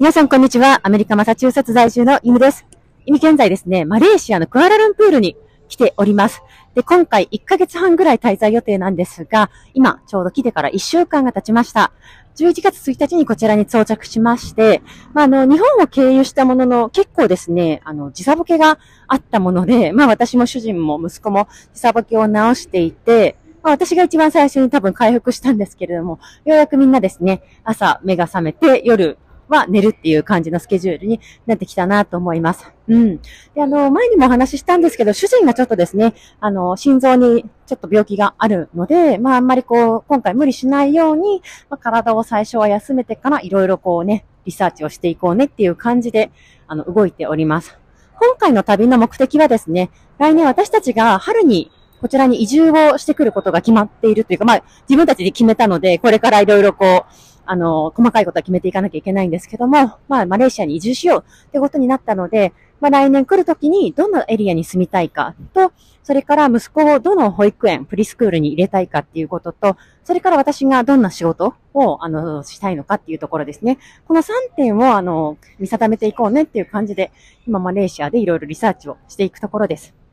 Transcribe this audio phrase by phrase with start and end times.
[0.00, 0.80] 皆さん、こんにちは。
[0.82, 2.66] アメリカ・マサチューセッツ在住のイムです。
[3.06, 5.36] 今現在ですね、マレーシアのクアラルンプールに
[5.68, 6.42] 来ております。
[6.74, 11.92] で、今回1ヶ月半ぐらい滞在予定なんですが、今、ちょうど来てから1週間が経ちました。
[12.34, 14.82] 11月1日にこちらに到着しまして、
[15.12, 29.18] まあ、あの、日本を経由したものの、結構ですね、あの、時差ボケがあったもので、 まあ、私も主人も息子も時差ボケを直していて、まあ、私が一番最初に多分回復したんですけれども、ようやくみんなですね、朝目が覚めて、夜
[29.54, 32.70] は寝るっていう感じのスケジュールになってきたなと思います。
[32.88, 33.16] うん。
[33.54, 46.30] で、あの、前にもお話ししたんですけど、主人がちょっとですね、あの、心臓にちょっと病気があるので、まあ、あんまりこう、今回無理しないように、まあ、体を最初は休めてから、いろいろこうね、リサーチをしていこうねっていう感じで、
[46.66, 47.78] あの、動いております。
[48.20, 57.14] 今回の旅の目的はですね、来年私たちが春にこちらに移住をしてくることが決まっているというか、まあ、自分たちで決めたので、これからいろいろこう、
[57.46, 65.72] あの、細かいことは決めていかなきゃいけないんですけども、まあ、マレーシアに移住しようってことになったので、まあ、来年来るときにどのエリアに住みたいかと、
[66.02, 73.78] それから息子をどの保育園、プリスクールに入れたいかっていうことと、それから私がどんな仕事を、あの、したいのかっていうところですね。
[74.06, 77.10] この3点を、あの、見定めていこうねっていう感じで、
[77.46, 80.03] 今マレーシアでいろいろリサーチをしていくところです。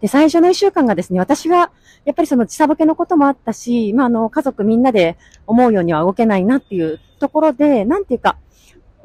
[0.00, 1.70] で、最初の一週間がですね、私が、
[2.04, 5.16] やっぱりその時差ボケのこともあったし、まあ、あの、家族みんなで
[5.46, 8.36] 思うようには動けないなっていうところで、なんていうか、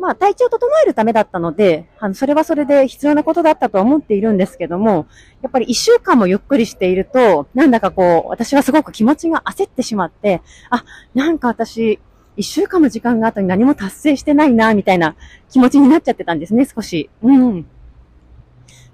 [0.02, 5.06] まあ、体調を整えるためだったので、あの、それはそれで必要なことだったと思っているんですけども、
[5.44, 10.84] やっぱり一週間もゆっくりしていると、なんだかこう、私はすごく気持ちが焦ってしまって、あ、
[11.14, 12.00] なんか私、
[12.36, 15.16] 一週間の時間が後に何も達成してないな、みたいな
[15.52, 17.12] 気持ちになっちゃってたんですね、少し。
[17.22, 17.68] うん。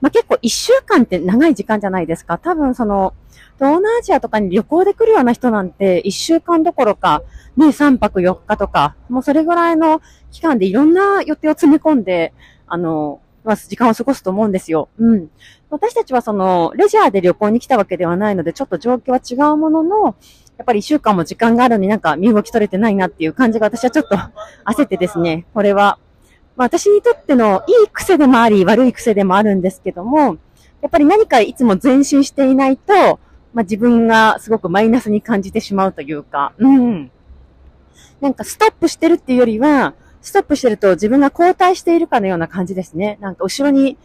[0.02, 2.38] まあ、結構一週間って長い時間じゃないですか。
[2.38, 3.14] 多分その、
[3.58, 7.24] 東南アジアとかに旅行で来るような人なんて、一週間どころか、
[7.56, 10.02] ね、三泊四日とか、もうそれぐらいの
[10.32, 12.34] 期間でいろんな予定を詰め込んで、
[12.68, 14.90] あの、まあ、時間を過ごすと思うんですよ。
[15.00, 15.30] うん。
[15.70, 20.16] 私たちはその、レジャーで旅行に来たわけではないので、ちょっと状況は違うものの、
[20.58, 24.18] やっぱり一週間も時間があるのになんか身動き取れてないなっていう感じが私はちょっと
[24.66, 26.00] 焦ってですね、これは
[26.58, 30.38] まあ、私にとってのいい癖でもあり、悪い癖でもあるんですけども、
[30.82, 33.20] やっぱり何かいつも前進していないと、
[33.54, 37.12] まあ、自分がすごくマイナスに感じてしまうというか、うん。
[38.20, 43.18] なんかストップしてるっていうよりは、ストップしてると自分が後退しているかのような感じですね。
[43.22, 43.98] なんか後ろに、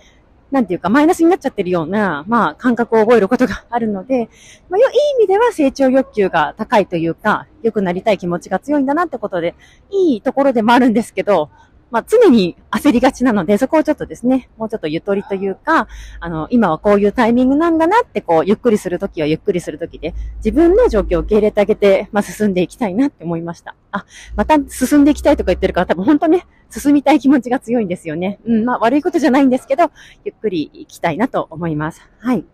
[0.50, 4.28] なんていうかマイナスになっちゃってるような、まあ感覚を覚えることがあるので、
[4.68, 4.84] まあ、いい
[5.18, 9.54] 意味では成長欲求が高いというか、良くなりたい気持ちが強いんだなってことで、
[9.90, 11.50] いいところでもあるんですけど、
[11.92, 15.88] まあ、常に焦りがちなので、そこをちょっとですね、もうちょっとゆとりというか、
[16.20, 23.74] あの、今はこういうタイミングなんだなって、こう、ゆっくりするときはゆっくりするときで、自分の状況を受け入れてあげて、まあ、進んでいきたいなって思いました。
[23.90, 24.06] あ、
[24.36, 28.40] また進んでいきたいとか言ってるから多分本当ね、進みたい気持ちが強いんですよね。
[28.46, 29.90] うん、まあ、悪いことじゃないんですけど、
[30.24, 32.00] ゆっくり行きたいなと思います。
[32.18, 32.44] はい。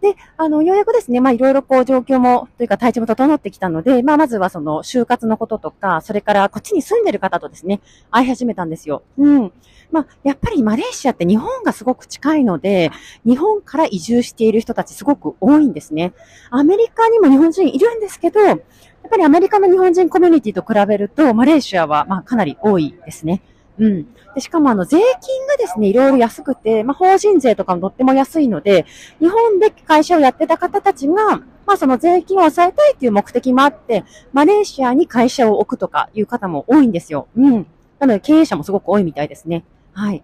[0.00, 9.02] で、あの、ようやくですね、まあ、いろいろこう状況も、というか体調も整ってきたので、まあ、まずはその、就活のこととか、それからこっちに住んでる方とですね、会い始めたんですよ。
[9.18, 9.52] うん。
[9.90, 12.90] まあ、やっぱりマレーシアって日本がすごく近いので、
[13.24, 16.12] 日本から移住している人たちすごく多いんですね。
[16.50, 18.60] アメリカにも日本人いるんですけど、やっ
[19.08, 23.42] ぱりアメリカの日本人コミュニティと比べると、マレーシアはまあかなり多いですね。
[23.78, 24.06] うん。
[24.34, 28.86] でしかもあの税金がですね、いろいろ安くて、まあ法人税とかもとっても安いので、
[29.20, 37.28] 日本で会社をやってた方たちが、まあその税金を抑えたいっていう目的もあって、マレーシアに会社を置くとかいう方も多いんですよ。
[37.36, 37.66] うん。
[37.98, 39.64] なので経営者もすごく多いみたいですね。
[39.92, 40.22] はい。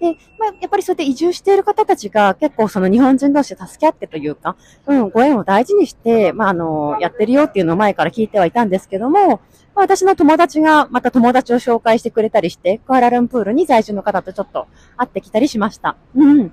[0.00, 4.56] で、まあ、やっぱりそうやって移住している方たちが結構その日本人同士で助け合ってというか、
[4.86, 9.40] うん、ご縁を大事にして、まあ、あの、やってるよっていうのを前から聞いてはいたんですけども、
[9.74, 15.96] まあ、私の友達がまた友達を紹介してくれたりして、クアラルンプールに在住の方とちょっと会ってきたりしました。
[16.14, 16.38] うん。
[16.38, 16.44] ま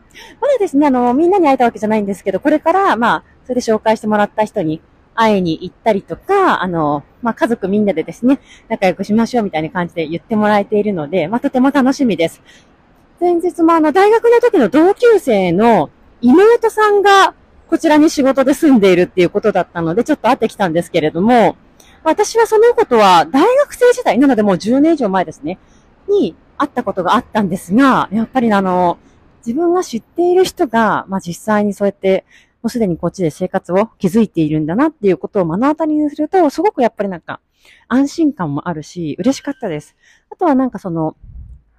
[0.47, 4.81] だですね、あの、みんなに会えたわけじゃないんですけど、これから、まあ、それで紹介してもらった人に
[5.15, 8.39] 会いに行ったりとか、あの、まあ、家族みんなでですね、
[8.69, 12.41] 仲良くしましょうみたいな感じで言ってもらえているので、まあ、とても楽しみです。
[13.19, 15.89] 先日もあの、大学の時の同級生の
[16.21, 17.33] 妹さんが
[17.67, 21.55] こちらに仕事で住んでいるっていうことだったので、ちょっと会ってきたんですけれども、
[22.03, 25.57] 私はそのことは大学生時代、なのでもう10年以上前ですね、
[26.07, 28.97] に会ったことがあったんですが、やっぱりあの、
[29.45, 32.25] 自分が知っている人が、まあ、実際にそうやって
[32.63, 37.41] もうすでにこっちで生活を築いているんだなっていうことを目の当たりにすると、すごくやっぱりなんか
[37.89, 39.97] 安心感もあるし、嬉しかったです。
[40.31, 41.17] あとはなんかその、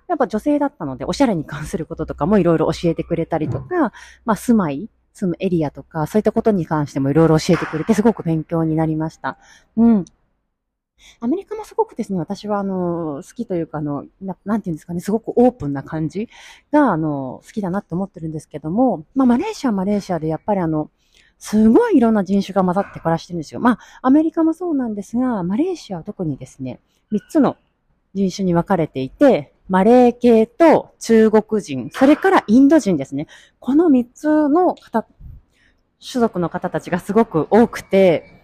[0.09, 3.93] やっぱ女性だったので、おしゃれに関することとかもいろいろ教えてくれたりとか、
[4.27, 9.39] まあ住まい、住むエリアとか、そういったことに関してもいろいろ教えてくれて、すごく勉強になりました。
[9.79, 10.05] うん。
[11.21, 16.29] アメリカもすごくですね、私はあの、好きというかあの、ななんていうんですかね、すごくオープンな感じ
[16.73, 20.91] が、あの、好きだなって思ってるんですけども、まあ、マレーシアはマレーシアでやっぱりあの、
[21.39, 23.61] すごいいろんな人種が混ざって暮らしてるんですよ。
[23.61, 26.81] まあ、アメリカもそうなんですが、マレーシアは特にですね、
[27.13, 27.57] 3つの
[28.15, 33.27] 人種に分かれていて、マレー系と中国人、それからインド人ですね。
[33.61, 35.07] この3つの方、
[36.01, 38.43] 種族の方たちがすごく多くて、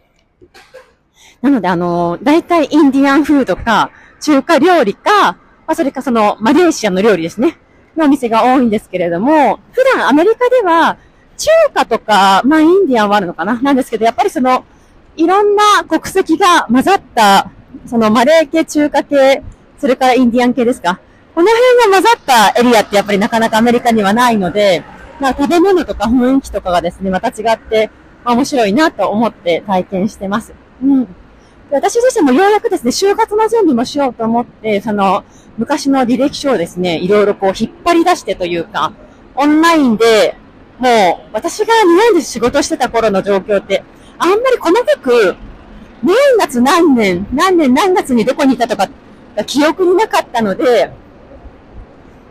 [1.42, 3.90] なのであの、大体インディアンフードか、
[4.20, 5.38] 中華料理か、ま
[5.68, 7.58] あ、それかそのマレーシアの料理ですね。
[7.96, 10.96] のお店が多いんですけれども、普段アメリカでは
[11.36, 14.64] 中華とか、まあ、インディアンはあるのかななんですけど、やっぱりその、
[15.16, 17.50] いろんな国籍が混ざった、
[17.86, 19.42] そのマレー系、中華系、
[19.78, 21.00] それからインディアン系ですか。
[21.34, 24.82] この辺が混ざったエリアってやっぱりなかなかアメリカにはないので、
[25.20, 27.90] まあ、食べ物とか雰囲気とかがですね、また違って、
[28.24, 30.52] まあ、面白いなと思って体験してます。
[30.82, 31.08] うん。
[31.70, 35.24] 私自身もようやくですね、就活の準備もしようと思って、その、
[35.56, 38.92] 昔の履歴書をですね、いろいろこう引っ張り出してというか、
[39.36, 40.36] オンラインで
[40.80, 43.84] もう、私が日本で仕事してた頃の状況って、
[44.18, 45.36] あんまり細かく、
[46.02, 48.88] 何月何年、何年何月にどこにいたとか、
[49.46, 50.90] 記憶になかったので、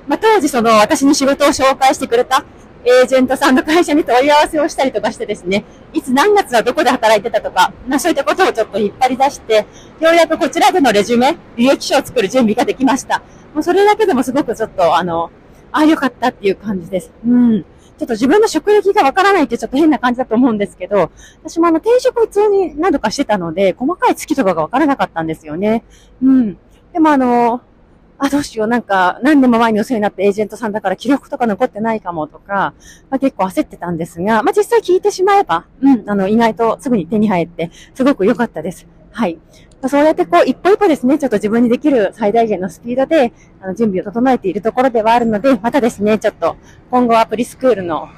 [0.07, 2.43] まあ、当時その私に仕事を紹介してくれた
[2.85, 9.65] エージェントさんの会社に問い合わせをしたりとかしてですね、いつ何月はどこで働いてたとか、まあ、そういったことをちょっと引っ張り出して、
[9.99, 13.21] ようやくこちらでのレジュメ、履歴書を作る準備ができました。
[13.53, 15.31] もうそれだけでもすごくちょっと、あの、
[15.71, 17.11] ああ、よかったっていう感じです。
[17.25, 17.63] うん。
[17.63, 21.11] ちょっと自分の職歴がわからないってちょっと変な感じだと思うんですけど、
[21.43, 25.83] 私もあの転職を普通に何度かしてたので、細かい月とかがわからなかったんですよね。
[26.23, 26.57] うん。
[26.93, 27.61] でもあの、
[28.21, 32.73] あ、どうしよう、なんか、何年も前にお世話になったエージェントさんだから記録とか残ってないかもとか、
[33.09, 38.87] まあ、結構焦ってたんですが、まあ、実際聞いてしまえば、うん、あの、意外とすぐに手に入って、すごく良かったです。
[39.11, 39.39] はい。
[39.87, 43.31] そうやってこう、一歩一歩ですね、ちょっと自分にできる最大限のスピードで、
[43.61, 46.57] あの、準備を整えているところではあるので、またですね、ちょっと、
[46.91, 48.09] 今後はプリスクールの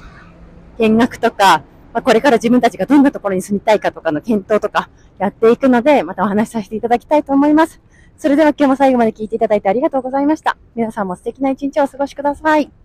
[0.78, 1.62] 見学とか、
[1.92, 7.80] まあ、これから自分たちがどんなところに住みたいかとかの検討とかやっていくので、またお話しさせていただきたいと思います。
[8.16, 10.56] それでは今日も最後まで聞いていただいてありがとうございました。
[10.74, 12.81] 皆さんも素敵な一日をお過ごしください。